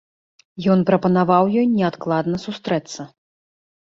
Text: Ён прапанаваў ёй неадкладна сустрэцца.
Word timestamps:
Ён 0.75 0.79
прапанаваў 0.89 1.43
ёй 1.59 1.67
неадкладна 1.75 2.43
сустрэцца. 2.47 3.01